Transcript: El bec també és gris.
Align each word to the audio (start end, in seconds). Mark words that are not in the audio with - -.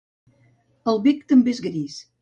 El 0.95 0.99
bec 1.05 1.23
també 1.35 1.57
és 1.57 1.65
gris. 1.71 2.05